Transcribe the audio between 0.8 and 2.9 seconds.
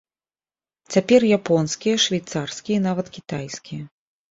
Цяпер японскія, швейцарскія і